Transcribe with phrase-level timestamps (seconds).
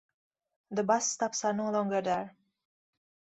[0.71, 2.35] The bus stops are no longer there.